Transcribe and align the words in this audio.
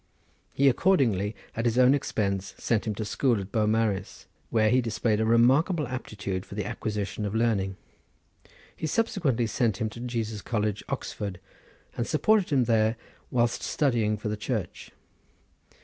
He 0.51 0.67
accordingly, 0.67 1.35
at 1.55 1.65
his 1.65 1.77
own 1.77 1.93
expense, 1.93 2.55
sent 2.57 2.87
him 2.87 2.95
to 2.95 3.05
school 3.05 3.39
at 3.39 3.51
Beaumaris, 3.51 4.25
where 4.49 4.71
he 4.71 4.81
displayed 4.81 5.19
a 5.21 5.25
remarkable 5.27 5.87
aptitude 5.87 6.43
for 6.43 6.55
the 6.55 6.65
acquisition 6.65 7.23
of 7.23 7.35
learning. 7.35 7.75
He 8.75 8.87
subsequently 8.87 9.45
sent 9.45 9.77
him 9.77 9.91
to 9.91 9.99
Jesus 9.99 10.41
College, 10.41 10.83
Oxford, 10.89 11.39
and 11.95 12.07
supported 12.07 12.49
him 12.49 12.63
there 12.63 12.95
whilst 13.29 13.61
studying 13.61 14.17
for 14.17 14.27
the 14.27 14.35
Church. 14.37 14.89